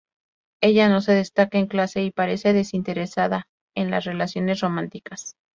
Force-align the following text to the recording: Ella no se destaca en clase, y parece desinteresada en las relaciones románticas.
Ella 0.61 0.89
no 0.89 0.99
se 1.01 1.11
destaca 1.11 1.59
en 1.59 1.67
clase, 1.67 2.01
y 2.01 2.09
parece 2.09 2.53
desinteresada 2.53 3.47
en 3.75 3.91
las 3.91 4.03
relaciones 4.03 4.59
románticas. 4.61 5.35